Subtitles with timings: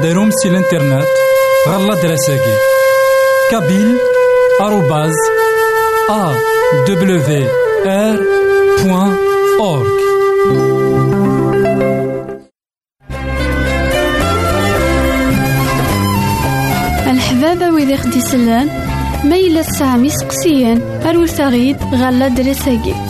[0.00, 1.06] غديرهم سي الانترنت
[1.68, 2.54] غالا دراساكي
[3.50, 3.98] كابيل
[4.60, 5.14] آروباز
[6.10, 6.34] أ
[6.88, 7.20] دبليو
[7.86, 8.16] آر
[8.84, 9.16] بوان
[9.60, 10.00] أورك
[17.10, 18.68] الحبابة ويدي خدي سلان
[19.24, 23.09] ميلة سامي سقسيان أروت غيد غالا دراساكي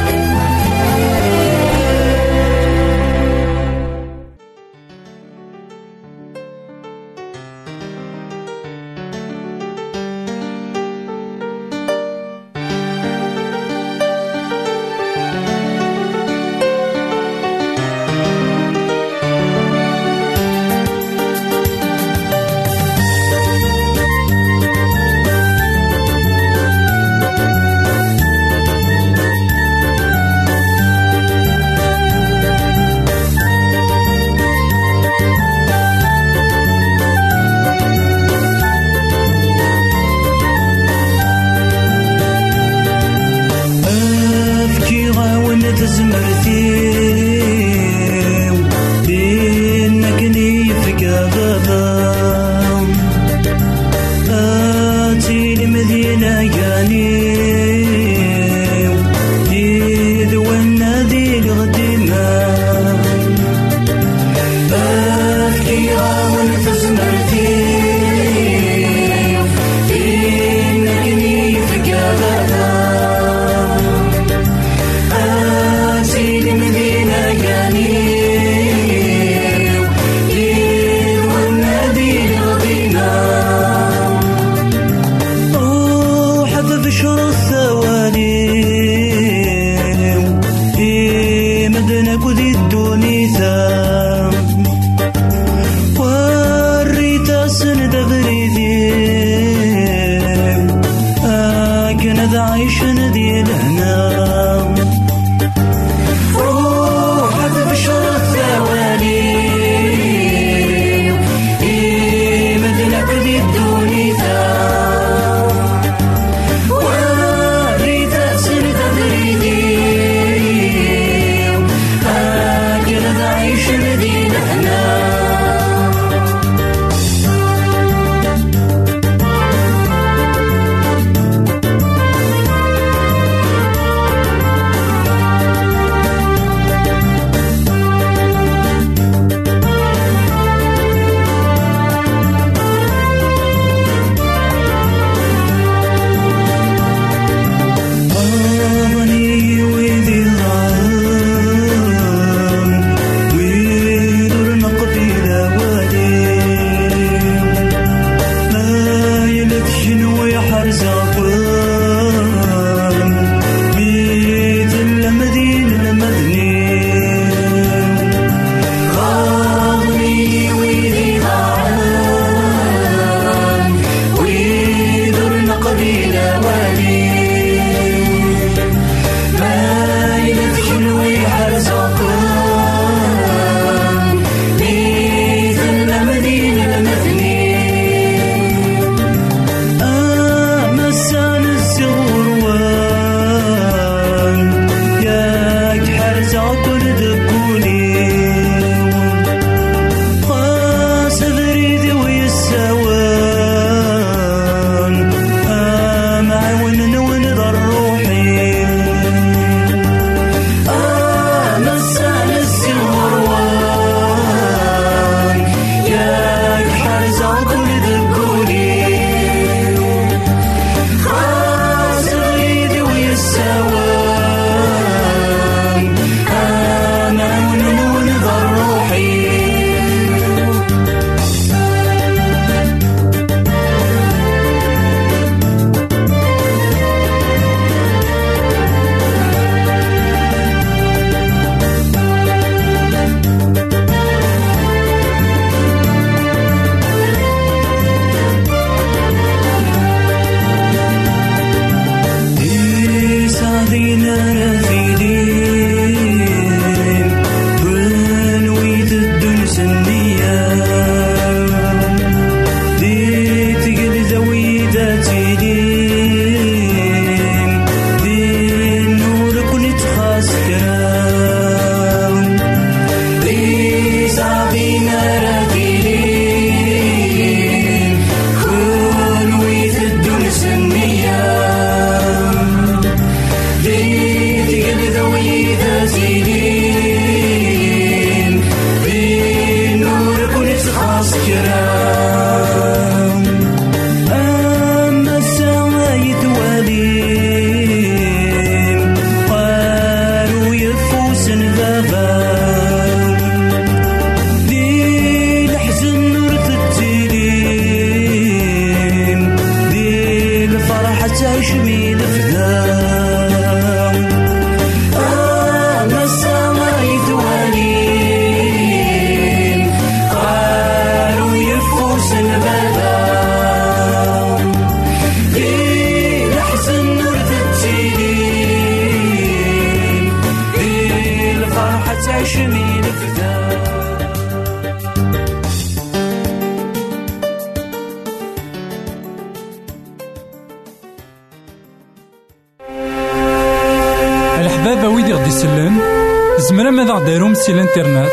[347.45, 348.11] سي الانترنت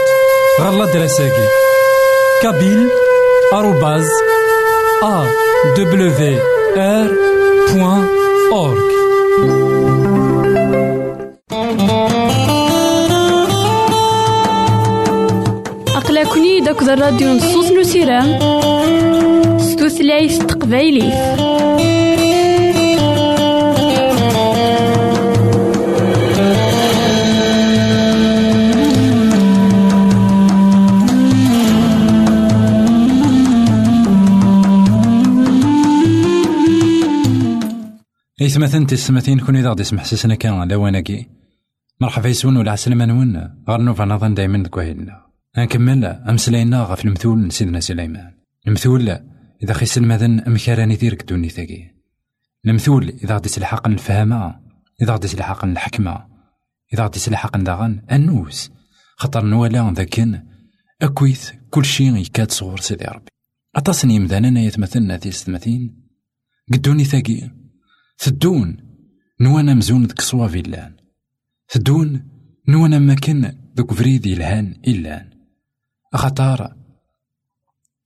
[0.61, 1.49] غالا دراساكي
[2.43, 2.89] كابيل
[3.53, 4.07] آروباز
[5.03, 5.27] أ
[5.77, 6.39] دبليو
[6.77, 7.09] آر
[7.73, 8.07] بوان
[8.53, 8.89] أورك
[15.97, 18.39] أقلكني داك الراديو نصوص نسيران
[19.59, 21.13] ستوثلايف تقبايليه
[38.49, 41.27] إثمثن تسمثين كوني ذا غدي يسمح سسنا كان لواناكي
[42.01, 43.37] مرحبا يسون ولا عسلامة نون.
[43.69, 45.27] غير نوفا نظن دايما دكوهيلنا
[45.59, 48.33] نكمل أمسلاينا غف المثول سيدنا سليمان.
[48.67, 49.09] المثول
[49.63, 51.95] إذا خيس المذن أمكاراني ديرك دوني ثاقي
[52.67, 54.61] المثول إذا غدي تلحق الفهامة
[55.03, 56.27] إذا غدي تلحق الحكمة.
[56.95, 58.71] إذا غدي تلحق داغن النوس
[59.17, 60.43] خطر نوالا ذاكن.
[61.03, 63.31] أكويث كل شيء يكاد صغور سيدي ربي.
[63.77, 66.09] أتصني يمدانا يتمثلنا تيستمثين
[66.73, 67.58] قدوني ثاقي
[68.19, 68.77] ثدون
[69.41, 70.97] نوانا مزون ديك صوافي اللان
[71.71, 72.29] ثدون
[72.69, 75.31] نوانا مكان دوك فريد يلهان إلان
[76.15, 76.77] خطار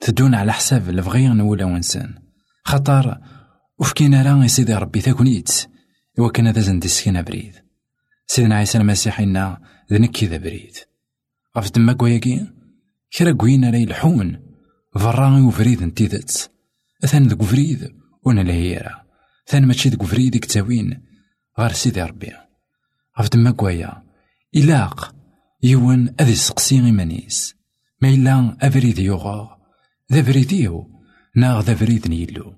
[0.00, 2.14] تدون على حساب الفغي نولا ونسان
[2.64, 3.18] خطر
[3.78, 5.50] وفكينا راه سيدي ربي تاكونيت
[6.18, 7.54] إوا كان هذا زند سكينة بريد.
[8.26, 9.60] سيدنا عيسى المسيح إنا
[9.92, 10.76] ذنكي ذا بريد.
[11.56, 12.46] غف تما كوياكي
[13.18, 14.40] كرا كوينا راي الحون
[14.94, 16.50] فراغي وفريد انتيذت
[17.04, 19.02] أثان ذوك فريد ونا لهيرا
[19.46, 21.02] ثان ماشي ذوك فريد كتاوين
[21.58, 22.32] غير سيدي ربي
[23.20, 24.02] غف تما كويا
[24.56, 25.14] إلاق
[25.62, 27.54] يون أذي سقسي إيمانيس
[28.02, 29.58] ما إلا أفريد يوغا
[30.12, 30.90] ذا فريديو
[31.36, 32.54] ناغ ذا فريد نيلو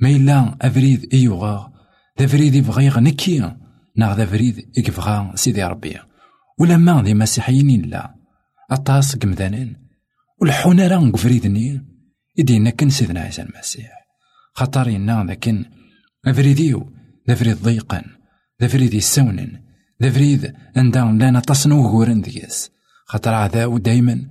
[0.00, 1.72] ما إلا أفريد إيوغا
[2.20, 3.56] ذا فريد يبغي غنكي
[3.96, 5.98] ناغ ذا فريد يبغى سيدي ربي
[6.60, 8.14] ما ذي مسيحيين إلا
[8.70, 9.76] أطاس قمدانين
[10.40, 11.86] والحونا راه نقفريدني
[12.36, 13.90] يدينا كن سيدنا عيسى المسيح
[14.52, 15.64] خطر إنا ذاكن
[16.28, 16.92] أفريديو
[17.28, 18.02] ذا فريد ضيقا
[18.62, 19.60] ذا فريد يسونن
[20.00, 22.70] فريد عندهم لانا تصنو غورن ديس
[23.04, 24.26] خاطر عذاو دايما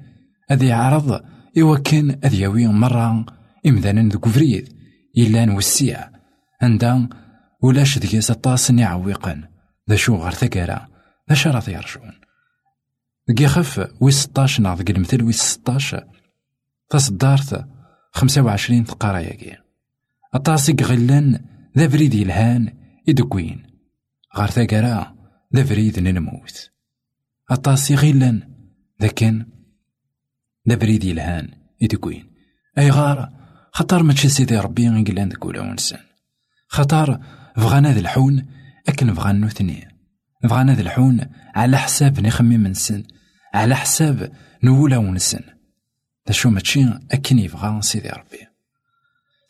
[0.51, 1.21] أذي يعرض
[1.57, 3.25] إوا كان أذ ياوي مرة
[3.67, 4.73] إمذانا ذوك فريد
[5.17, 6.09] إلا نوسيع
[6.61, 7.09] عندها
[7.61, 9.43] ولاش ديس الطاس يعوقن
[9.89, 10.87] ذا شو غير ثقارا
[11.29, 12.13] ذا شرط يرجعون.
[13.27, 15.95] دقي خف وي ستاش ناض المثل وي ستاش
[16.89, 17.65] تصدارت
[18.11, 19.57] خمسة وعشرين تقراياكي
[20.35, 21.39] الطاسي غلان
[21.77, 22.73] ذا فريد يلهان
[23.09, 23.63] إدكوين
[24.37, 25.15] غير ثقارا
[25.55, 26.71] ذا فريد نموت
[27.51, 28.41] الطاسي غلان
[29.01, 29.45] ذا كان
[30.69, 31.49] ذا فريد يلهان
[31.83, 32.31] إدكوين
[32.77, 33.29] أي غار
[33.71, 35.99] خطر ما سيدي ربي غنقلان ذاك ولا ونسان.
[36.67, 37.19] خطر
[37.57, 38.45] بغانا ذا الحون
[38.87, 39.87] أكن بغانا نوثني
[40.43, 43.03] بغانا ذا الحون على حساب نخمي من سن
[43.53, 44.31] على حساب
[44.63, 45.41] نولا ونسن
[46.27, 48.56] دا شو ماشي أكن يبغى سيدي ربي.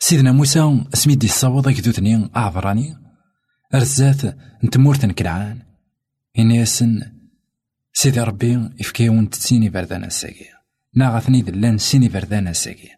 [0.08, 2.96] سيدنا موسى اسميدي الصوض كدوثني أعبراني
[3.74, 5.62] أرزات نتمورت كلعان.
[6.38, 7.02] إني ياسن
[7.92, 10.46] سيدي ربي يفكيون تسيني بردان الساقي
[10.94, 12.88] ناغثني دلان سيني بردان الساقي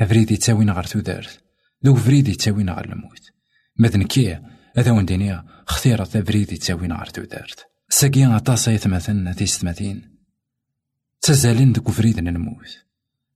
[0.00, 1.40] أفريدي تاوين غير تودارت
[1.86, 3.30] ذو فريدي تاوين غير الموت
[3.76, 4.38] ماذن كي
[4.76, 10.16] هذا وندينيا اختيرت فريدي تاوين غير تودارت ساقي عطاسا يتمثلنا تيستماتين
[11.20, 12.78] تزالين دك فريد نموت.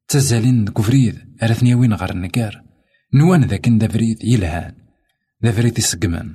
[0.09, 2.74] تزالين دك فريد أرثني وين غير النكار
[3.15, 4.75] نوان ذاك ذا فريد يلهان
[5.45, 6.33] ذا فريد يسقمن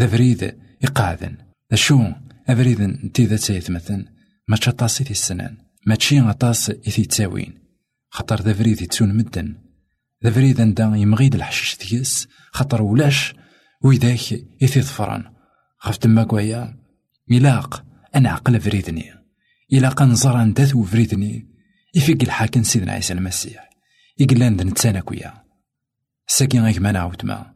[0.00, 1.36] ذا فريد يقعدن.
[1.70, 2.04] ذا شو
[2.48, 4.06] أفريد انتي ذا تيتمثل
[4.48, 5.56] ما تشطاسي في السنان
[5.86, 7.58] ما تشي غطاس إثي تساوين
[8.10, 9.54] خطر ذا فريد يتسون مدن.
[10.24, 13.34] ذا فريد عندها يمغيد الحشيش ديس خطر ولاش
[13.82, 15.24] ويداك إثي ظفران.
[15.78, 16.76] خفت تما كويا
[17.28, 19.12] يلاق أنا عقل فريدني.
[19.72, 21.48] إلاق نزر ندات وفريدني.
[21.94, 23.70] يفيق الحاكم سيدنا عيسى المسيح.
[24.18, 25.45] يقلان ذا نتسانا كويا
[26.26, 27.54] ساكين غيك ما نعاود ما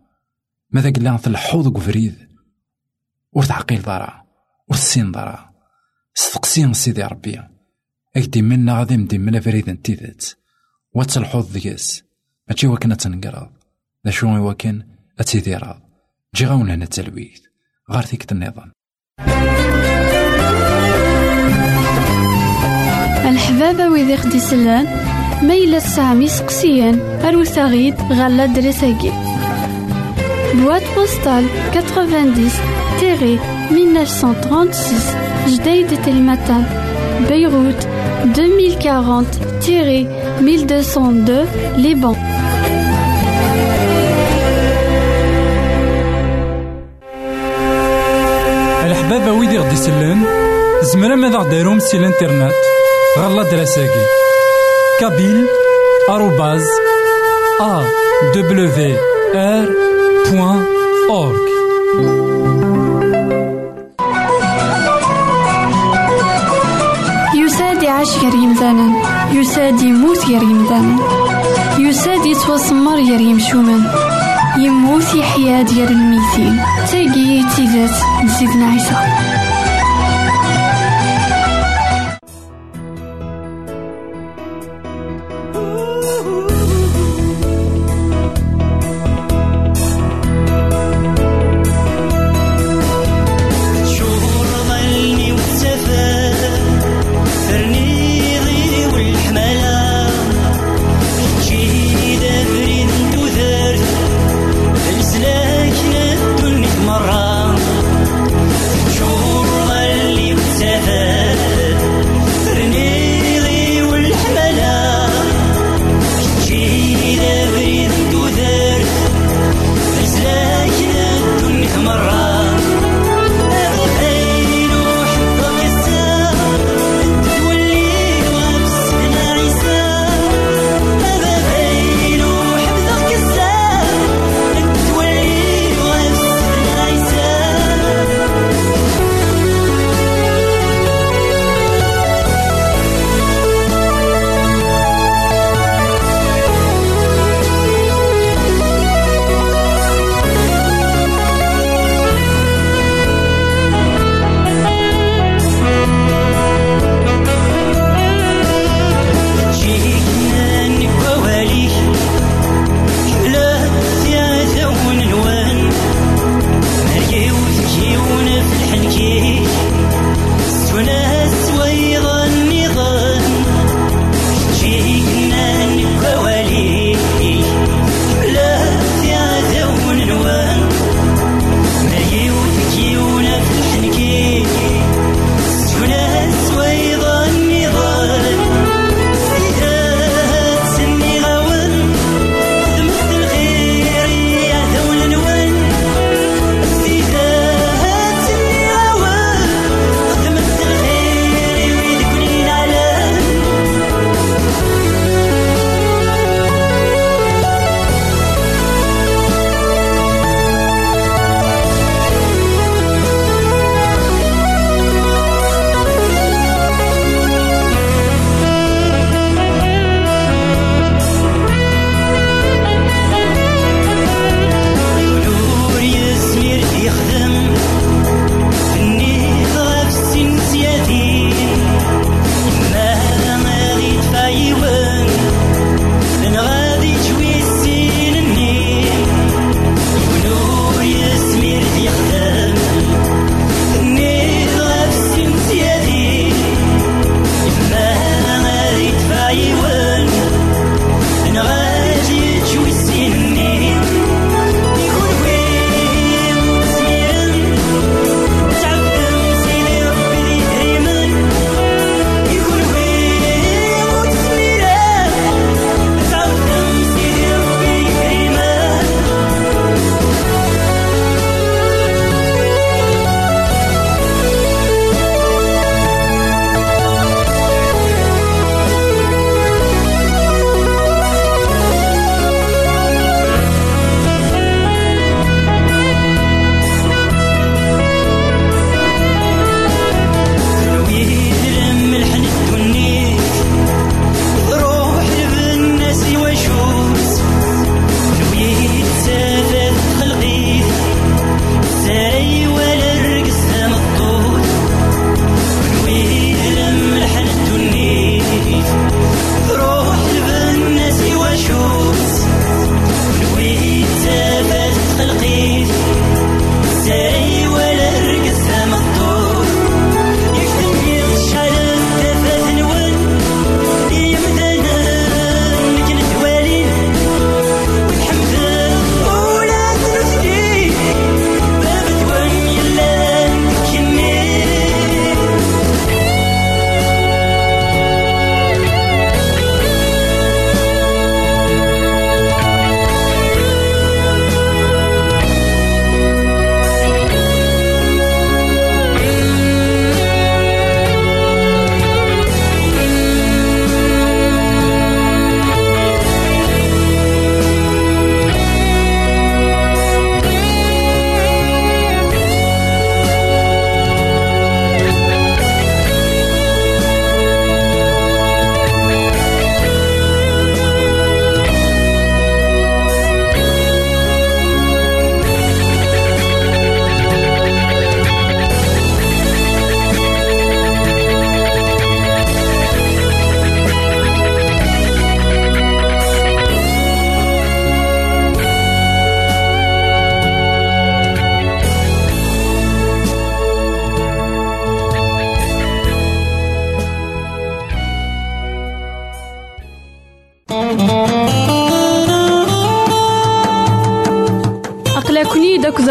[0.71, 2.29] ماذا قلان الحوض وفريد
[3.33, 4.25] ورتعقيل ضرع
[4.69, 5.51] ورسين ضرع
[6.17, 7.43] استقسين سيدي ربي.
[8.17, 10.25] أكدي منا غادي مدي ملا فريد انتيذات
[10.93, 12.03] واتسلحوض دياس
[12.49, 13.53] ماشي وكنا تنقراض
[14.07, 15.83] ذا شو وكان أتيديراض
[16.35, 17.41] جي غاون هنا التلويث
[17.91, 18.73] غار ثيكت النظام.
[23.31, 25.20] الحبابة ويدي خدي سلان.
[25.43, 29.13] ميلا سامي سقسيان أروثاغيد غالا دريساكي.
[30.55, 32.51] بواد بوستال 90
[33.01, 33.39] تيري
[33.71, 35.17] 1936
[35.49, 36.65] جديد تلمتان
[37.29, 37.89] بيروت
[38.39, 39.27] 2040
[39.61, 40.07] تيري
[40.41, 42.17] 1202 لبنان
[48.85, 50.25] الحبابة ويدي غدي يسلن
[50.83, 52.55] زمرا ماذا غديرهم سي الإنترنت؟
[53.19, 54.30] غالا دراساكي.
[60.31, 60.65] بوان
[61.11, 61.41] أورك
[67.35, 68.93] يساد يعيش غير يمثالا
[69.33, 70.97] يساد يموت غير يمثالا
[71.79, 73.85] يساد يتوسمر غير يمشومان
[74.59, 79.50] يموت يحيا ديال الميتين تاقي تيزات لسيدنا عيسى.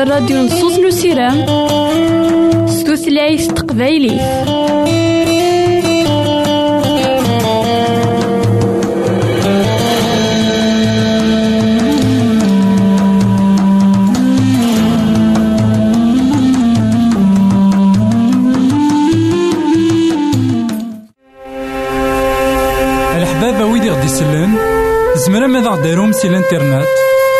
[0.03, 1.45] الراديو نصوص نسيرام
[2.67, 3.51] ستوثلايف
[23.91, 24.57] غدي يسلن
[25.15, 26.87] زمرا ماذا غديرهم سي الانترنت؟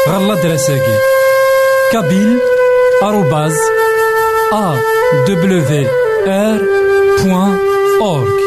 [0.10, 1.19] غالا دراساكي.
[7.24, 7.58] بوان
[8.02, 8.40] أورك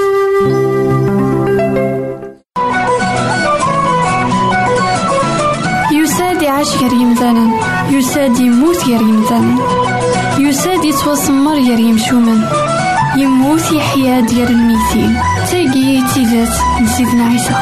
[5.92, 7.50] يساد يعيش غير يمثالا
[7.90, 9.56] يساد يموت غير يمثالا
[10.38, 12.40] يساد يتوسمر غير يمشومن
[13.16, 15.18] يموت يحيا ديال الميتين.
[15.50, 17.54] تاقي تيزات نسيدنا عيسى.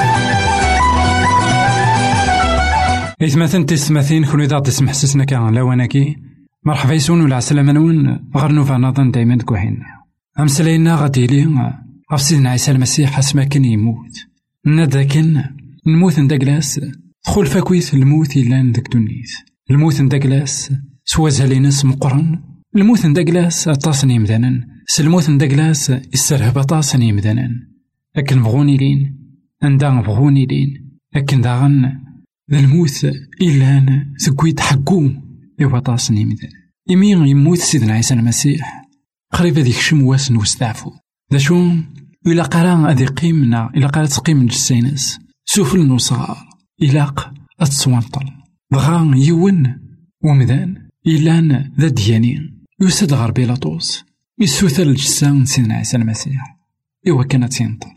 [3.22, 6.16] إثماثن تسمثين كل إذا تسمح سسنا كان لواناكي
[6.66, 8.30] مرحبا يسون ولا عسلامة نون.
[8.36, 9.38] غير نوفا نظن دايما
[10.40, 11.72] أمسلينا غادي لي.
[12.12, 14.26] غف سيدنا عيسى المسيح اسما كان يموت.
[14.66, 15.42] نداكن
[15.86, 16.80] نموت نداكلاس
[17.26, 19.30] دخل فاكويت الموت إلا نداك دونيت
[19.70, 20.72] الموت نداكلاس
[21.04, 22.38] سوازها لينس مقرن
[22.76, 27.50] الموت نداكلاس أطاسن يمدانا سلموت نداكلاس يسرهب أطاسن يمدانا
[28.16, 29.16] أكن بغوني لين.
[29.62, 30.90] عندها بغوني لين.
[31.16, 32.09] أكن داغن.
[32.58, 33.04] الموت
[33.40, 35.10] إلا سكويت حقو
[35.62, 36.52] إوا طاسن يمدانا
[36.88, 38.88] يمين يموت سيدنا عيسى المسيح.
[39.32, 40.90] قريب هذيك شمواس نوستعفو
[41.32, 41.72] ذا شو؟
[42.26, 46.48] إلا قرا هذي قيمنا إلا قرا تقيم الجسينس سفل نصغار
[46.82, 48.26] إلاق أتصوانطل
[48.72, 49.76] بغا يون
[50.24, 52.38] ومدان إلا ذا دياني
[52.80, 54.04] يسد غير بيلاطوس
[54.40, 56.56] يسوثر الجسام سيدنا عيسى المسيح.
[57.08, 57.90] إوا كانت تينطل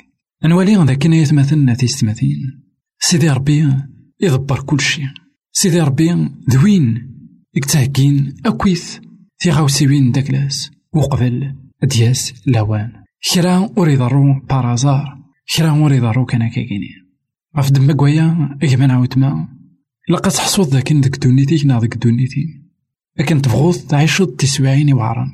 [0.46, 2.64] نولي ذا كان يتمثلنا تيستمثين
[3.00, 3.93] سيدي ربي
[4.24, 5.06] يدبر كل شيء
[5.52, 7.14] سيدي ربي ذوين
[7.56, 9.00] يكتهكين أكويث
[9.38, 12.92] في غاوسيوين داكلاس وقبل دياس لاوان.
[13.34, 15.18] كرا ور يضرو بارازار
[15.56, 16.90] كرا ور يضرو كان كاكيني.
[17.58, 19.48] غف دما كوايا اجمان عاوتما.
[20.10, 22.46] لقا تحصوض ذاك ديك دونيتي نا ديك دونيتي.
[23.20, 25.28] لكن تبغوض تعيشو تسواعين وعرن.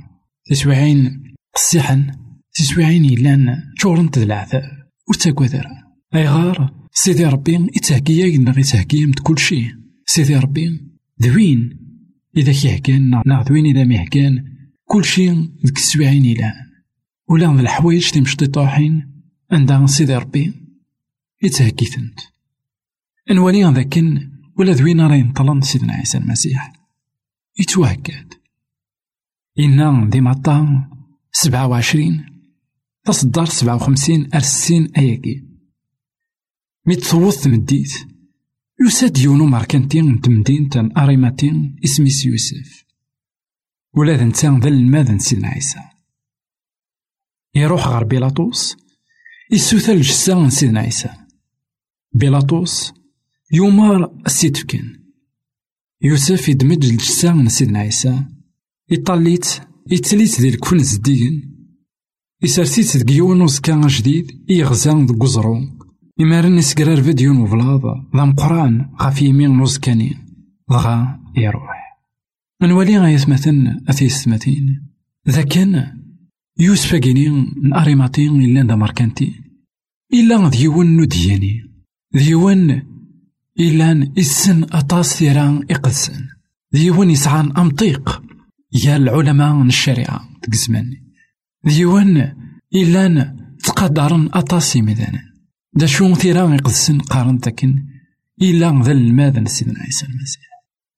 [0.49, 1.23] تسواعين
[1.56, 2.12] قصيحن.
[2.54, 4.63] تسواعين يلان تشورنت ذا العذاب
[5.10, 5.71] وتاكوا ذرا
[6.15, 10.81] أي غار سيدي ربي يتهكيا ينا يتهكيا كل شيء سيدي ربي
[11.21, 11.79] ذوين
[12.38, 14.45] إذا كيهكان نا ذوين إذا ميهكان
[14.85, 16.53] كل شيء ذك السبعين إلان
[17.27, 20.53] ولا الحوايج تمشطي طاحين عندها سيدي ربي
[21.41, 22.19] يتهكيثنت
[23.31, 26.73] نولي ذاكن ولا ذوين راه ينطلن سيدنا عيسى المسيح.
[27.59, 28.33] يتوهكاد
[29.59, 30.89] إنا دي مطا
[31.31, 32.25] سبعة وعشرين
[33.05, 35.48] تصدر سبعة وخمسين أرسين أياكي
[36.89, 37.93] مي تمديت
[38.86, 42.86] يساد يونو ماركنتين تمدين تن أريماتين اسميس يوسف
[43.93, 45.80] ولا ذا نتا ذا الماذن سيدنا عيسى
[47.56, 48.78] يروح غير بيلاطوس
[49.52, 51.10] يسوثر الجسا سيدنا عيسى
[52.13, 52.93] بيلاطوس
[53.52, 54.99] يومار السيتفكن
[56.02, 58.23] يوسف يدمج الجسا سيدنا عيسى
[58.89, 59.45] يطليت
[59.91, 61.65] يتليت ديال الكفن زديين
[62.43, 65.78] يسرسيت ديك يون وزكا جديد يغزا ديك وزرو
[66.19, 67.82] يمارن يسكرار فيديو وفلاض
[68.15, 70.17] ذا مقران غاف يمين نوزكاني
[70.69, 71.99] دغا يروح
[72.62, 74.88] نولي غايثمثن أثيستمثين
[75.29, 75.99] ذا كان
[76.60, 77.29] يوسف كيني
[77.63, 79.34] من أريماتين إلا دا ماركانتي
[80.13, 81.63] إلا ديون نودياني
[82.13, 82.82] ديون
[83.60, 86.25] إلا إسن أطاس ثيران إقدسن.
[86.73, 88.23] ديون يسعان أمطيق.
[88.86, 90.93] يا العلماء من الشريعة الزمان
[91.65, 92.34] ديون
[92.75, 95.28] إلا تقدرن أطاسي مذانا
[95.73, 97.86] دا شو ثيران يقدسن قارن تكن
[98.41, 100.49] إلا ذا الماذا سيدنا عيسى المسيح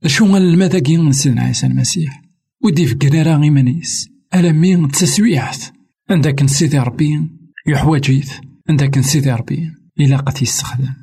[0.04, 2.22] دا شو الماذا كين سيدنا عيسى المسيح
[2.64, 5.64] ودي في قرارا غيمانيس ألمي تسويعت
[6.10, 7.30] عندك سيدي ربي
[7.68, 8.30] يحواجيت
[8.70, 10.94] عندك سيدي ربي إلا قد يستخدم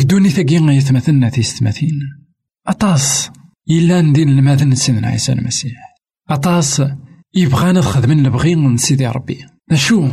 [0.00, 2.00] قدوني ثقي يتمثلنا تيستمثين
[2.66, 3.30] أطاس
[3.70, 5.94] إلا ندين الماذن سيدنا عيسى المسيح
[6.30, 6.82] أطاس
[7.34, 10.08] يبغانا خدمن نبغي من سيدي ربي أشو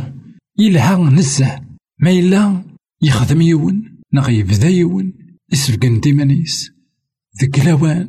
[0.58, 1.60] يلها نزه
[1.98, 2.67] ما إلا
[3.02, 5.12] يخدم يون نغ يبدا يون
[5.52, 6.70] يسبقن ديمانيس
[7.42, 8.08] ذك لوان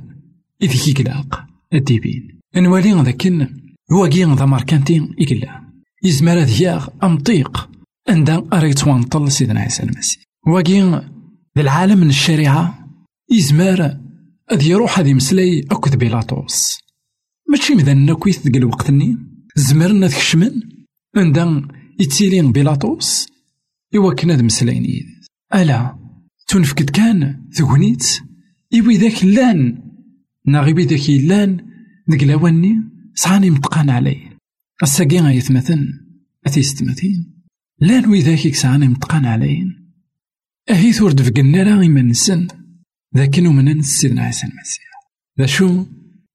[0.62, 2.39] إذ يقلاق الديبين.
[2.56, 3.47] نوالي ذاكن
[3.91, 5.62] هو كين ذا ماركانتين إقلا
[6.04, 7.69] يزمر ذياغ أمطيق
[8.10, 10.23] عندها أريت وانطل سيدنا عيسى المسيح.
[11.58, 12.89] ذا العالم من الشريعة
[13.32, 13.97] يزمر
[14.52, 16.80] أذ يروح هذي مسلاي أكد بيلاطوس.
[17.49, 19.17] ماشي مذن نكويث ذك الوقت-ني
[19.56, 20.52] زمرنا تكشمن
[21.15, 21.67] عندها
[21.99, 23.28] يتسيلين بيلاطوس.
[23.95, 25.06] إوا كنا ذ مسلاين
[25.56, 25.99] ألا
[26.47, 28.06] تنفكد كان ثغنيت
[28.73, 29.84] إوي ذاك لأن.
[30.45, 31.65] ناغي بيدك يلان
[32.08, 32.84] ديك لواني
[33.15, 34.38] صحاني متقان علي
[34.84, 35.88] الساقي غيثمثن
[36.45, 37.43] أتيستمثين
[37.80, 39.93] لأن ويذاك يكسعاني متقان عليين
[40.69, 42.47] أهي ثورد فقنا راه إيمان نسن.
[43.17, 44.84] ذاك من سيدنا عيسى المسيح
[45.39, 45.86] ذا شو؟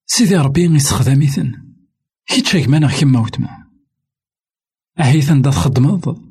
[0.07, 1.53] سيدي ربي يستخدميثن
[2.27, 3.64] كي مانا كيما وتما
[5.01, 6.23] أهيثن دا تخدمض.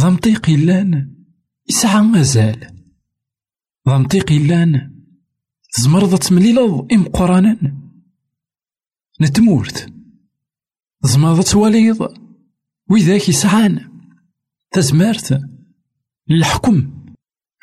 [0.00, 1.14] ذا مطيق لأن
[1.70, 2.60] يسعى مازال
[3.88, 4.94] ذا مطيق لأن
[5.72, 6.14] تزمرض
[6.92, 7.84] إم قرانا
[9.20, 9.92] نتمورت
[11.02, 12.08] زمرض تواليض
[12.90, 13.90] وذاك يسعان
[14.72, 15.40] تزمارت
[16.30, 17.04] الحكم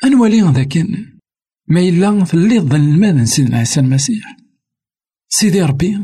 [0.04, 0.78] أنوالي ذاك
[1.68, 4.36] ما إلا في الليض المال سيدنا عيسى المسيح
[5.28, 5.98] سيدي ربي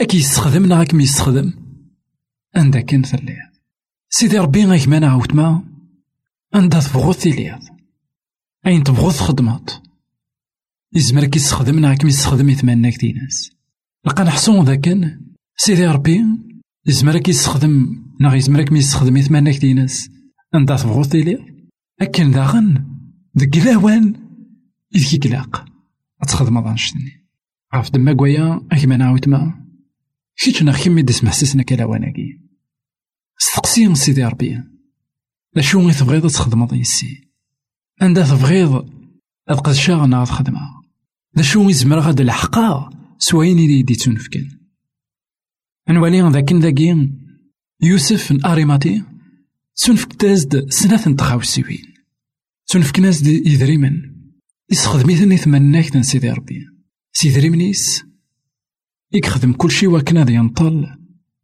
[0.00, 1.52] أكي يستخدم نا راك يستخدم
[2.54, 3.47] عندك في الليل
[4.10, 5.64] سيدي ربي غيك ما نعاود ما
[6.54, 7.60] عندها تبغض تيليض
[8.66, 9.70] أين تبغض خدمات
[10.92, 13.50] يزمر كي يستخدم راك يستخدم يتمنى كتي ناس.
[14.04, 15.18] لقى نحسون ذاك
[15.56, 16.24] سيدي ربي
[16.86, 20.10] يزمر كي يستخدم نا يزمر كي يستخدم كتي ناس.
[20.54, 21.40] عندها تبغض تيليض
[22.00, 22.84] أكن داغن
[23.34, 24.14] ديك لاوان
[24.94, 25.64] إذ كلاق.
[26.22, 27.26] أتخدم ضانشتني
[27.72, 29.64] عرف دما قويا أكما نعاود ما
[30.36, 32.37] كيتش نا كيما ديس محسسنا كلاواناكي
[33.40, 34.62] استقسي سيدي ربي.
[35.60, 37.30] شو غي تبغيض تخدمض يسي
[38.02, 38.88] عندها تبغيض
[39.48, 40.82] أبقى شاغ تخدمها
[41.34, 44.48] دا شو يزمر غاد الحقا سواين يدي يدي تنفكن.
[45.88, 47.10] نوالي ذاك ذاكي
[47.82, 49.02] يوسف أريماتي
[49.76, 51.94] تنفك تازد سنة تخاوسيوين
[52.66, 54.02] تنفك ناس يدريمن.
[54.70, 56.66] يستخدميثني ثمناك سيدي ربي.
[57.12, 58.04] سيدي ريمنيس
[59.12, 60.86] يخدم كل شي وكنا ذي ينطل.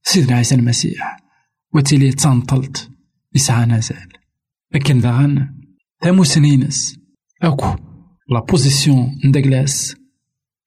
[0.02, 1.23] سيدنا عيسى المسيح.
[1.74, 2.90] وتيلي تنطلت
[3.34, 4.08] يسعى نازال
[4.74, 5.54] لكن داغن
[6.02, 6.98] ثامو سنينس
[7.42, 7.76] أكو
[8.28, 9.96] لا بوزيسيون نداكلاس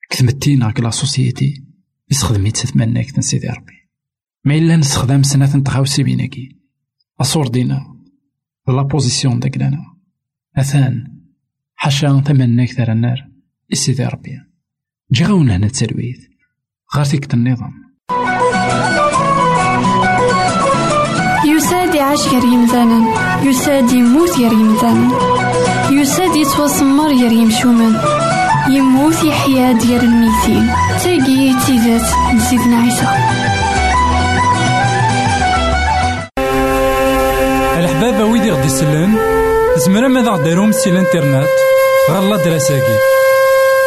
[0.10, 1.64] كثمتين هاك لا سوسيتي
[2.12, 3.74] يستخدميت ثمناك سيدي ربي.
[4.46, 6.58] ما إلا نستخدم سنة تخاوسي بيناكي.
[7.22, 7.98] أصور دينا.
[8.68, 9.98] لا بوزيسيون داك لانا
[10.58, 11.22] أثان
[11.76, 13.30] حاشا تمناك ثار النار
[13.74, 14.40] سيدي ربي.
[15.12, 16.20] جي غاونا هنا تسلويث
[16.96, 17.87] غير النظام
[21.68, 23.06] يساد يعيش غير يمثالا
[23.44, 25.08] يساد يموت غير يمثالا
[25.92, 28.02] يساد يتوسمر غير يمشومان
[28.70, 30.70] يموت يحيا ديال الميتين.
[31.04, 33.08] تاقي تيزات نسيدنا عيسى.
[37.78, 39.18] الحبابة ويدي غدي يسلم
[39.78, 41.48] زمرا ماذا غديرهم سي الانترنت؟
[42.12, 42.98] غالا دراساكي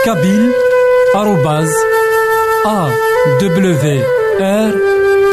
[0.04, 0.52] كابيل
[1.16, 1.70] آروباز
[2.66, 2.90] أ
[3.40, 4.04] دبليو
[4.40, 4.74] آر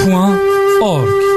[0.05, 0.37] بوان
[0.81, 1.36] أورك.